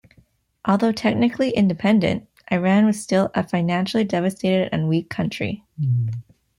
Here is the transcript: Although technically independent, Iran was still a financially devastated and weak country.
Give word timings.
Although 0.65 0.93
technically 0.93 1.51
independent, 1.51 2.27
Iran 2.51 2.87
was 2.87 2.99
still 2.99 3.29
a 3.35 3.47
financially 3.47 4.03
devastated 4.03 4.69
and 4.71 4.89
weak 4.89 5.11
country. 5.11 5.63